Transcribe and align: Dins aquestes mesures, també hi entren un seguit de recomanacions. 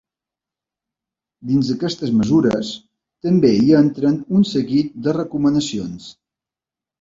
Dins 1.49 1.67
aquestes 1.73 2.13
mesures, 2.21 2.71
també 3.27 3.51
hi 3.59 3.69
entren 3.81 4.17
un 4.39 4.49
seguit 4.55 4.97
de 5.09 5.15
recomanacions. 5.21 6.11